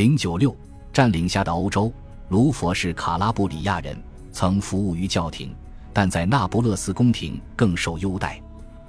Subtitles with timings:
[0.00, 0.56] 零九六
[0.94, 1.92] 占领下的欧洲，
[2.30, 3.94] 卢佛是卡拉布里亚人，
[4.32, 5.54] 曾服务于教廷，
[5.92, 8.40] 但在那不勒斯宫廷更受优待。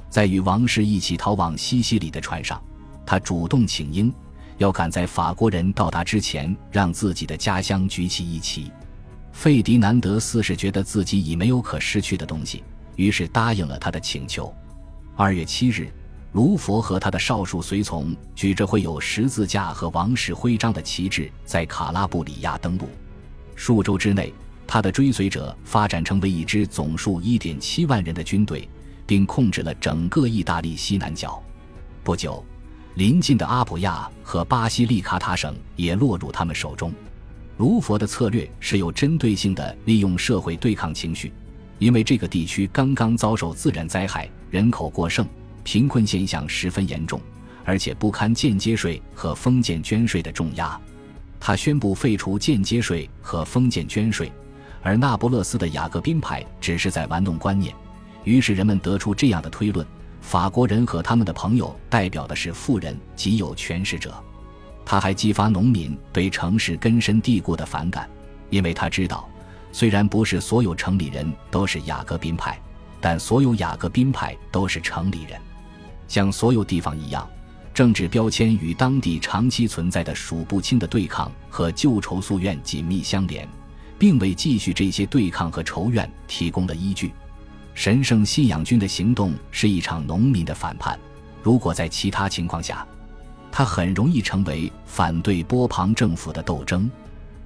[0.10, 2.64] 在与王室一起逃往西西里的船上，
[3.06, 4.10] 他主动请缨，
[4.58, 8.72] 要赶在法国人到达之前，让自己的家乡举起一旗。
[9.34, 12.64] 费迪南德四世觉得自己已没有可失去的东西，
[12.96, 14.50] 于是答应了他的请求。
[15.18, 15.92] 二月七日，
[16.34, 22.88] 卢佛和他的少数随从举着绘有十字架和王室徽章的旗帜，在卡拉布里亚登陆。
[23.56, 24.34] 数周之内，
[24.66, 28.68] 他的追随者发展成为一支总数一点七万人的军队。
[29.12, 31.44] 并控制了整个意大利西南角。
[32.02, 32.42] 不久，
[32.96, 36.94] 邻近的阿普亚和巴西利卡塔省也落入他们手中。
[37.58, 41.34] 卢佛的策略是有针对性的利用社会对抗情绪，
[41.78, 45.28] 因为这个地区刚刚遭受自然灾害，人口过剩，
[45.64, 47.20] 贫困现象十分严重，
[47.64, 50.80] 而且不堪间接税和封建捐税的重压。
[51.40, 54.32] 他宣布废除间接税和封建捐税，
[54.82, 57.74] 而那不勒斯的雅各宾派只是在玩弄观念。
[58.24, 59.86] 于是人们得出这样的推论：
[60.22, 64.14] 法国人和他们的朋友代表的是富人及有权势者。
[64.86, 68.08] 他还激发农民对城市根深蒂固的反感，
[68.50, 69.28] 因为他知道，
[69.72, 72.60] 虽然不是所有城里人都是雅各宾派，
[73.00, 75.42] 但所有雅各宾派都是城里人。
[76.12, 77.26] 像所有地方一样，
[77.74, 83.48] 政治标签与当地长期存在的数不清的对抗和旧仇宿怨紧密相连，
[83.98, 87.14] 并为继续这些对抗和仇怨提供了依据。
[87.74, 91.00] 神圣信仰军的行动是一场农民的反叛。
[91.42, 92.86] 如果在其他情况下，
[93.50, 96.92] 它很容易成为反对波旁政府的斗争。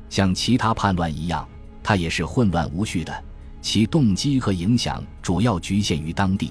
[0.10, 1.48] 像其他叛乱一样，
[1.84, 3.24] 它也是混乱无序的。
[3.62, 6.50] 其动机和影响主要局限于当地。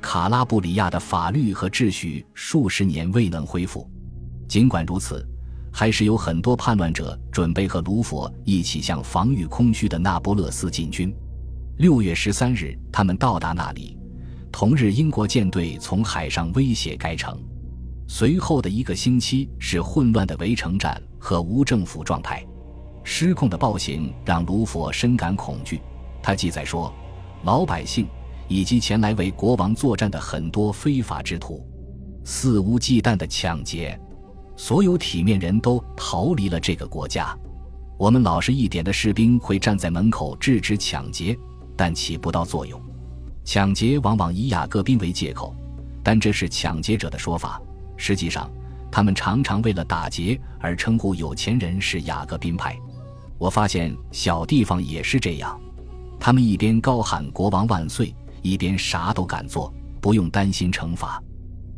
[0.00, 3.88] 卡拉布里亚的法律和秩序数十年未能恢复。
[4.48, 5.24] 尽管如此，
[5.72, 11.14] 还是有很多叛乱者准备和卢佛一起向防御空虚的那不勒斯进军。
[11.78, 13.96] 六月十三日，他们到达那里。
[14.50, 17.40] 同日，英国舰队从海上威胁该城。
[18.08, 22.44] 随后的一个星期是混乱的围城战和无政府状态。
[23.04, 25.80] 失控的暴行让卢佛深感恐惧。
[26.22, 26.92] 他记载说，
[27.44, 28.08] 老百姓
[28.50, 31.66] 以及前来为国王作战的很多非法之徒，
[32.24, 33.98] 肆无忌惮的抢劫，
[34.56, 37.34] 所有体面人都逃离了这个国家。
[37.96, 41.34] 我们老实一点的士兵会站在门口制止抢劫。
[41.76, 42.78] 但起不到作用。
[43.42, 45.56] 抢劫往往以雅各宾为借口，
[46.02, 47.58] 但这是抢劫者的说法。
[47.96, 48.50] 实际上，
[48.92, 52.78] 他们常常为了打劫而称呼有钱人是雅各宾派。
[53.38, 55.58] 我发现小地方也是这样，
[56.18, 61.22] 他们一边高喊“国王万岁”，一边啥都敢做，不用担心惩罚。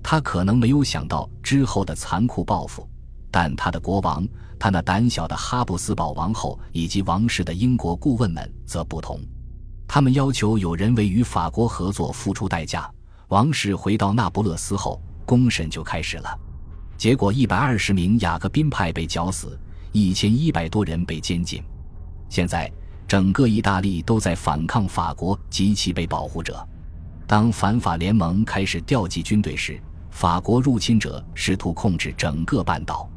[0.03, 2.89] 他可能没有想到之后的残酷报复，
[3.31, 4.27] 但他的国王、
[4.59, 9.21] 他那胆小的哈布斯堡王后以及王室的英国顾问们则不同。
[9.87, 12.91] 他们要求有人为与法国合作付出代价。
[13.28, 16.39] 王室回到那不勒斯后，公审就开始了。
[16.97, 19.59] 结果，一百二十名雅各宾派被绞死，
[19.93, 21.62] 一千一百多人被监禁。
[22.28, 22.71] 现在，
[23.07, 26.67] 整个意大利都在反抗法国及其被保护者。
[27.27, 29.81] 当反法联盟开始调集军队时，
[30.11, 33.09] 法国入侵者试图控制整个半岛。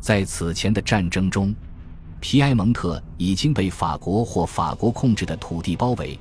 [0.00, 1.54] 在此前的战争中。
[2.18, 6.18] 皮埃蒙特已经被法国或法国控制的土地包围，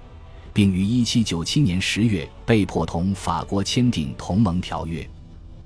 [0.53, 5.09] 并于1797年10月被迫同法国签订同盟条约。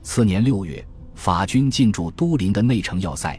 [0.03, 0.85] 次年6月，
[1.15, 3.37] 法军进驻都灵的内城要塞，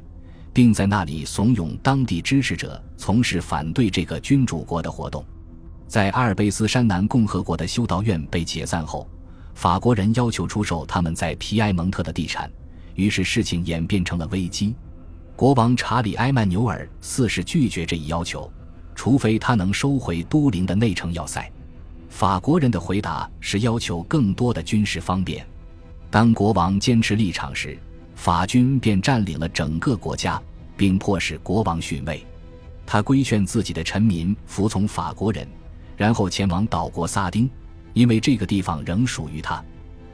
[0.53, 5.25] 并在那里怂恿当地支持者从事反对这个君主国的活动。
[5.87, 9.09] 在阿尔卑斯山南共和国的修道院被解散后，
[9.55, 12.51] 法国人要求出售他们在皮埃蒙特的地产，
[12.95, 14.75] 于是事情演变成了危机。
[15.35, 18.51] 国王查理埃曼纽尔四世拒绝这一要求，
[18.95, 21.51] 除非他能收回都灵的内城要塞。
[22.09, 25.47] 法国人的回答是要求更多的军事方便。
[26.11, 27.79] 当国王坚持立场时，
[28.21, 30.39] 法军便占领了整个国家，
[30.77, 32.23] 并迫使国王逊位。
[32.85, 35.49] 他规劝自己的臣民服从法国人，
[35.97, 37.49] 然后前往岛国萨丁，
[37.95, 39.65] 因为这个地方仍属于他。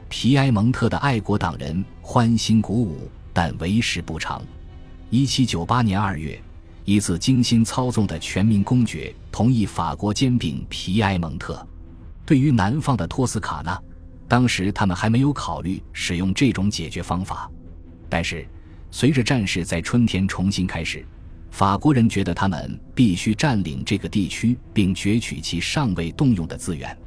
[0.07, 4.41] 皮埃蒙特的爱国党人欢欣鼓舞，但为时不长。
[5.09, 6.41] 一七九八年二月，
[6.85, 11.67] 一次精心操纵的全民公决同意法国兼并皮埃蒙特。
[12.25, 13.77] 对于南方的托斯卡纳，
[14.29, 17.51] 当时他们还没有考虑使用这种解决方法。
[18.09, 18.47] 但是，
[18.89, 21.05] 随着战事在春天重新开始，
[21.51, 26.97] 法国人觉得他们必须占领这个地区，并攫取其尚未动用的资源。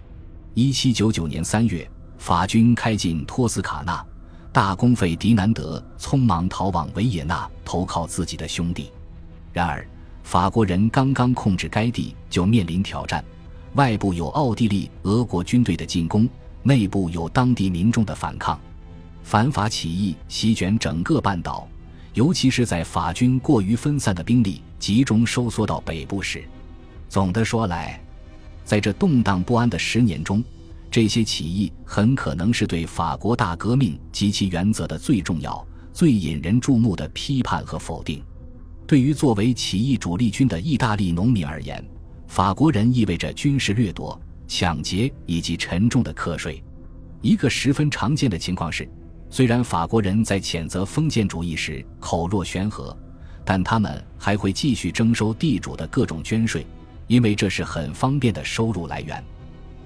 [0.54, 1.88] 一七九九年三月，
[2.18, 4.04] 法军开进托斯卡纳。
[4.52, 8.90] 大公费迪南德匆忙逃往维也纳投靠自己的兄弟。
[9.52, 9.86] 然而，
[10.24, 13.24] 法国人刚刚控制该地，就面临挑战：
[13.74, 16.28] 外部有奥地利、俄国军队的进攻，
[16.64, 18.60] 内部有当地民众的反抗。
[19.30, 21.68] 反法起义席卷整个半岛，
[22.14, 26.42] 尤其是在法军过于分散的兵力集中收缩到北部时。
[27.08, 28.02] 总的说来，
[28.64, 30.42] 在这动荡不安的十年中，
[30.90, 38.20] 这些起义很可能是对法国大革命及其原则的最重要、最引人注目的批判和否定。
[38.84, 41.80] 对于作为起义主力军的意大利农民而言，
[42.26, 46.60] 法国人意味着军事掠夺、抢劫以及沉重的课税。
[47.22, 48.90] 一个十分常见的情况是。
[49.32, 52.96] 虽然法国人在谴责封建主义时口若悬河，
[53.44, 56.66] 但他们还会继续征收地主的各种捐税，
[57.06, 59.22] 因为这是很方便的收入来源。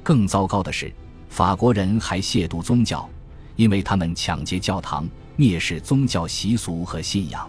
[0.02, 0.90] 更糟糕的是，
[1.28, 3.06] 法国人还亵渎宗教，
[3.54, 5.06] 因为他们抢劫教堂，
[5.36, 7.46] 蔑视宗教习俗和信仰。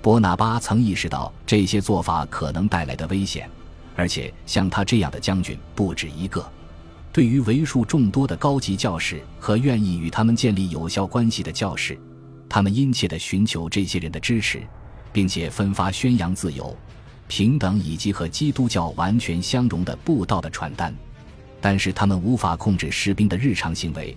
[0.00, 3.50] 波拿巴曾意识到这些做法可能带来的危险，
[3.96, 6.48] 而且像他这样的将军不止一个。
[7.14, 11.96] 对于为数众多的高级教士和愿意与他们建立有效关系的教士，
[12.48, 14.60] 他们殷切地寻求这些人的支持，
[15.12, 16.76] 并且分发宣扬自由、
[17.28, 20.92] 平等以及和基督教完全相融的布道的传单。
[21.60, 24.16] 但是他们无法控制士兵的日常行为。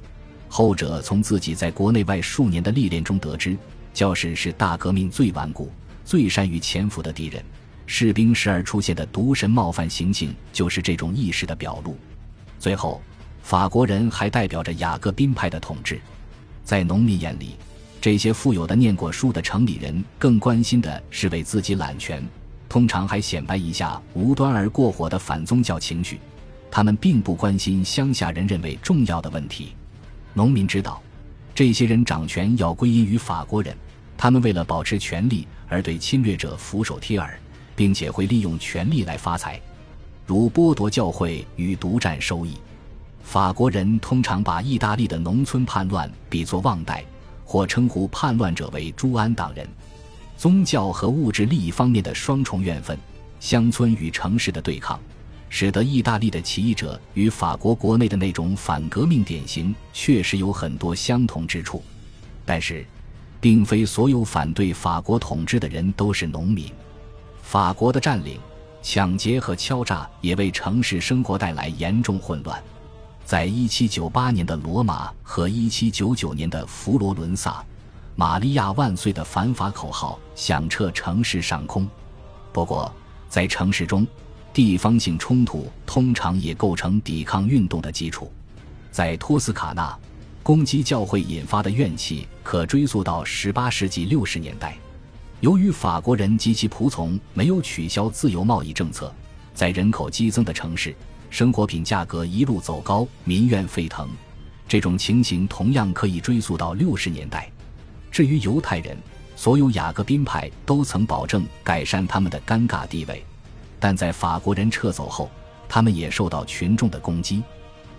[0.50, 3.56] 后者从自己在国内外数年的历练中得知，
[3.94, 5.72] 教士是大革命最顽固、
[6.04, 7.46] 最善于潜伏的敌人。
[7.86, 11.96] 士兵时而出现的毒神冒犯行径，就是这种意识的表露。
[12.60, 13.02] 最后，
[13.44, 16.00] 法国人还代表着雅各宾派的统治。
[16.64, 17.56] 在农民眼里，
[18.02, 22.22] 这些富有的念过书的城里人更关心的是为自己揽权，
[22.68, 26.20] 通常还显摆一下无端而过火的反宗教情绪。
[26.70, 29.74] 他们并不关心乡下人认为重要的问题。
[30.34, 31.02] 农民知道，
[31.56, 33.76] 这些人掌权要归因于法国人，
[34.18, 37.40] 他们为了保持权力而对侵略者俯首帖耳，
[37.76, 39.60] 并且会利用权力来发财。
[40.28, 42.58] 如剥夺教会与独占收益，
[43.24, 47.02] 法国人通常把意大利的农村叛乱比作旺代，
[47.46, 49.66] 或称呼叛乱者为朱安党人。
[50.36, 53.00] 宗教和物质利益方面的双重怨愤，
[53.40, 55.00] 乡村与城市的对抗，
[55.48, 61.82] 使得意大利的起义者与法国国内的那种反革命典型确实有很多相同之处。
[62.46, 62.86] 但是，
[63.40, 66.70] 并非所有反对法国统治的人都是农民。
[67.42, 68.38] 法国的占领。
[68.90, 72.64] 抢劫和敲诈也为城市生活带来严重混乱。
[73.26, 77.62] 在1798年的罗马和1799年的佛罗伦萨
[78.16, 81.86] ，“玛利亚万岁”的反法口号响彻城市上空。
[82.54, 82.90] 不过，
[83.28, 84.08] 在城市中，
[84.54, 88.32] 地方性冲突通常也构成抵抗运动的基础。
[88.90, 90.00] 在托斯卡纳，
[90.42, 94.78] 攻击教会引发的怨气可追溯到18世纪60年代。
[95.40, 99.14] 由于法国人及其仆从没有取消自由贸易政策，
[99.54, 100.96] 在人口激增的城市，
[101.30, 104.10] 生活品价格一路走高，民怨沸腾。
[104.68, 107.50] 这种情形同样可以追溯到六十年代。
[108.10, 108.98] 至于犹太人，
[109.36, 113.24] 所有雅各宾派都曾保证改善他们的尴尬地位，
[113.80, 115.30] 但在法国人撤走后，
[115.70, 117.44] 他们也受到群众的攻击。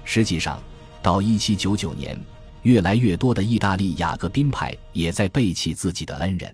[0.05, 0.61] 实际上，
[1.01, 2.19] 到一七九九年，
[2.63, 6.53] 越来越多的意大利雅各宾派也在背弃自己的恩人。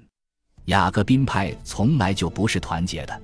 [0.67, 3.23] 雅各宾派从来就不是团结的，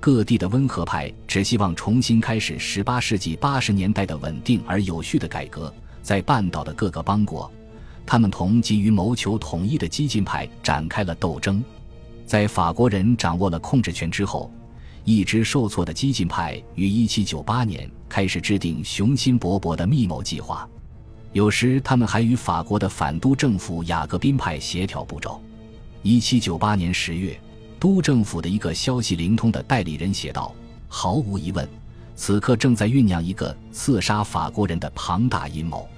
[0.00, 5.72] 各地的温和派只希望重新开始18世纪80年代的稳定而有序的改革。
[6.02, 7.50] 在半岛的各个邦国，
[8.04, 11.64] 他们同急于谋求统一的激进派展开了斗争。
[12.26, 14.52] 在法国人掌握了控制权之后，
[15.04, 20.68] 一直受挫的激进派于1798年开始制定雄心勃勃的密谋计划，
[21.32, 25.40] 有时他们还与法国的反都政府雅各宾派协调步骤。
[26.04, 27.34] 一七九八年十月，
[27.80, 30.54] 都政府的一个消息灵通的代理人写道
[30.86, 31.66] ：“毫无疑问，
[32.14, 35.88] 此刻正在酝酿一个刺杀法国人的庞大阴谋。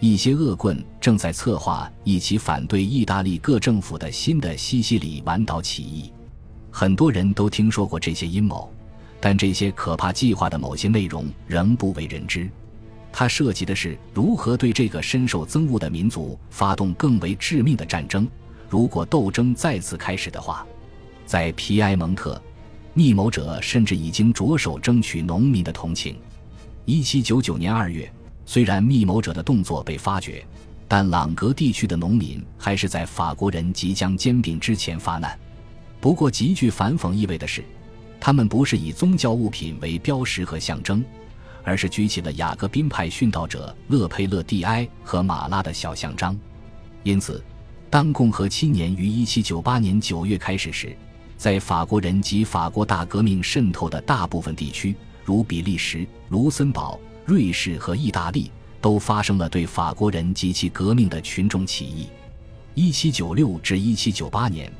[0.00, 6.12] 一些恶棍正在策划一起反对意大利各政府的新的西西里湾岛起义。
[6.72, 8.68] 很多人都听说过这些阴谋，
[9.20, 12.50] 但这些可怕计划的某些内容仍不为人知。
[13.12, 18.28] 它涉及的是如何对这个深受憎恶的民族发动更为致命的战争。”
[18.68, 20.66] 如果斗争再次开始的话，
[21.26, 22.40] 在皮埃蒙特，
[22.92, 26.16] 密谋者甚至已经着手争取农民的同情。
[26.84, 28.10] 一七九九年二月，
[28.44, 30.44] 虽然密谋者的动作被发觉，
[30.86, 35.38] 但朗格地区的农民还是在法国人即将兼并之前发难。
[36.00, 37.64] 不过，极具反讽意味的是，
[38.20, 41.02] 他们不是以宗教物品为标识和象征，
[41.62, 46.38] 而是举起了雅各宾派殉道者勒佩勒蒂埃和马拉的小象章。
[47.02, 47.42] 因此，
[47.94, 50.96] 当共和七年于1798年9月开始时，
[51.36, 62.08] 在法国人及法国大革命渗透的大部分地区，如比利时、卢森堡、瑞士和意大利，都发生了对法国人及其革命的群众起义。
[62.74, 64.72] 1796至1798年，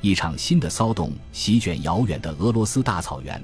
[0.00, 3.42] 一场新的骚动席卷遥远的俄罗斯大草原，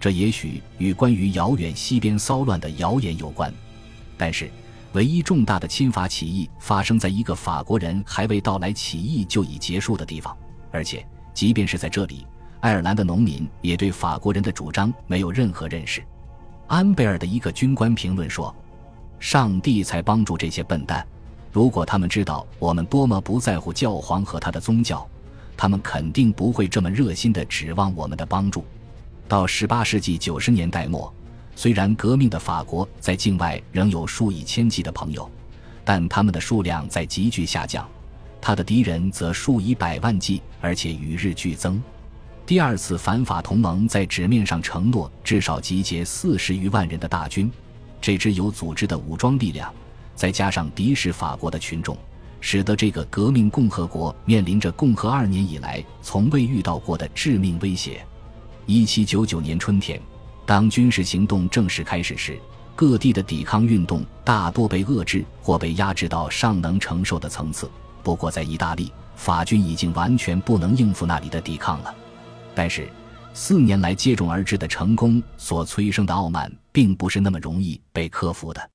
[0.00, 3.54] 这也许与关于遥远西边骚乱的谣言有关，
[4.18, 4.50] 但是。
[4.96, 10.34] 唯一重大的侵法起义发生在一个法国人还未到来，起义就已结束的地方。
[10.72, 12.26] 而且，即便是在这里，
[12.60, 16.02] 爱尔兰的农民也对法国人的主张没有任何认识。
[16.66, 18.56] 安贝尔的一个军官评论说
[19.20, 21.06] ：“上帝才帮助这些笨蛋。
[21.52, 25.06] 如果他们知道我们多么不在乎教皇和他的宗教，
[25.58, 28.64] 他们肯定不会这么热心地指望我们的帮助。”
[29.28, 31.12] 到18世纪90年代末。
[31.56, 35.28] 虽然革命的法国在境外仍有数以千计的朋友，
[35.86, 37.88] 但他们的数量在急剧下降，
[38.42, 41.82] 他的敌人则数以百万计，而且与日俱增。
[42.44, 47.50] 第二次反法同盟在纸面上承诺至少集结四十余万人的大军，
[48.02, 49.72] 这支有组织的武装力量，
[50.14, 51.96] 再加上敌视法国的群众，
[52.38, 58.04] 使得这个革命共和国面临着共和二年以来从未遇到过的致命威胁。
[58.66, 59.98] 一七九九年春天。
[60.46, 62.38] 当军事行动正式开始时，
[62.76, 67.68] 各地的抵抗运动大多被遏制或被压制到尚能承受的层次。
[68.04, 71.92] 不过，在意大利，法军已经完全不能应付那里的抵抗了。
[72.54, 72.88] 但是，
[73.34, 78.70] 四年来接踵而至的成功所催生的傲慢，并不是那么容易被克服的。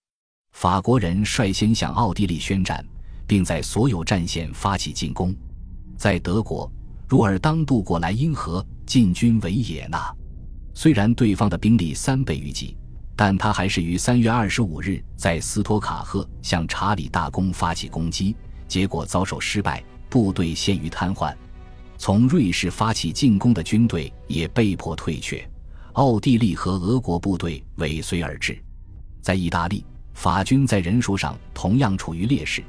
[0.51, 2.85] 法国人率先向奥地利宣战，
[3.25, 5.33] 并在所有战线发起进攻。
[5.95, 6.69] 在德国，
[7.07, 10.13] 如尔当渡过莱茵河，进军维也纳。
[10.73, 12.77] 虽然对方的兵力三倍于己，
[13.15, 18.35] 但他还是于三月二十五日在斯托卡赫向查理大公发起攻击，
[18.67, 21.35] 结果遭受失败，部队陷于瘫痪。
[21.97, 25.47] 从瑞士发起进攻的军队也被迫退却，
[25.93, 28.57] 奥地利和俄国部队尾随而至。
[29.21, 32.63] 在意大利，法军在人数上同样处于劣势，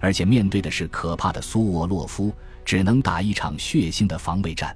[0.00, 2.32] 而且面对的是可怕的苏沃洛夫，
[2.64, 4.74] 只能打一场血腥的防卫战。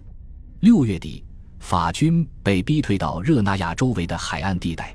[0.61, 1.25] 六月底。
[1.62, 4.95] 法军被逼退到热那亚周围的海岸地带，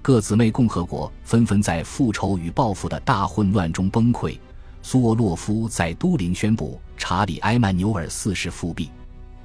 [0.00, 4.38] 各姊妹共和国纷纷在复仇与报复的大混乱中崩溃。
[4.82, 8.88] 苏沃洛夫在都灵宣布查理埃曼纽尔四世复辟。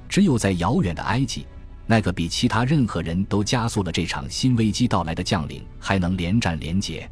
[0.08, 1.44] 只有在遥远的埃及，
[1.84, 7.10] 那个比其他任何人都加速了这场新危机到来的将领还能连战连捷。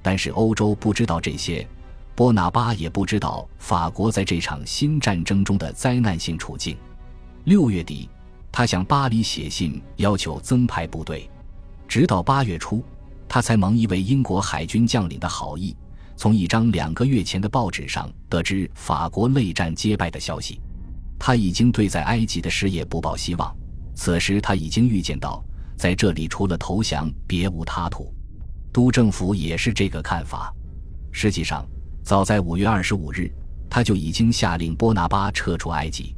[0.00, 1.68] 但是欧洲不知道这些，
[2.14, 6.74] 波拿巴也不知道法国在这场新战争中的灾难性处境。
[7.44, 8.08] 六月底。
[8.56, 11.28] 他向巴黎写信，要求增派部队。
[11.86, 12.82] 直到八月初，
[13.28, 15.76] 他才蒙一位英国海军将领的好意，
[16.16, 20.58] 从一张两个月前的报纸上得知法国内战皆败的消息。
[21.18, 23.54] 他已经对在埃及的事业不抱希望。
[23.94, 25.44] 此时，他已经预见到，
[25.76, 28.10] 在这里除了投降别无他途。
[28.72, 30.50] 督政府也是这个看法。
[31.12, 31.62] 实际上，
[32.02, 33.30] 早在五月二十五日，
[33.68, 36.16] 他就已经下令波拿巴撤出埃及。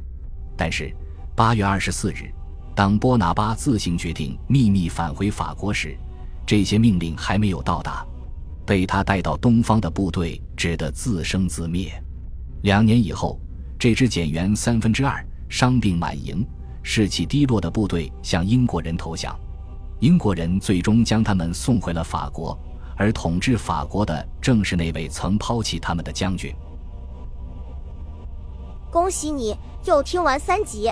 [0.55, 0.95] 但是。
[1.39, 2.29] 八月二十四日，
[2.75, 5.97] 当波拿巴自行决定秘密返回法国时，
[6.45, 8.05] 这些命令还没有到达，
[8.65, 11.89] 被他带到东方的部队只得自生自灭。
[12.63, 13.39] 两年以后，
[13.79, 16.45] 这支减员三分之二、伤病满营、
[16.83, 19.33] 士气低落的部队向英国人投降，
[20.01, 22.59] 英国人最终将他们送回了法国，
[22.97, 26.53] 而统治法国的正是那位曾抛弃他们的将军。
[28.91, 29.55] 恭喜你
[29.85, 30.91] 又听完三集。